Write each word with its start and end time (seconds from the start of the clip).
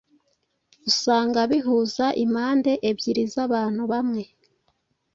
Usanga 0.89 1.39
bihuza 1.51 2.05
impande 2.23 2.71
ebyiri 2.89 3.23
z’abantu 3.33 3.83
bamwe 3.91 4.23